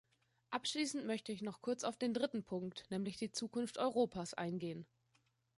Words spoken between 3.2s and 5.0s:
Zukunft Europas, eingehen.